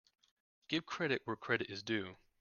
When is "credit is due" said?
1.35-2.17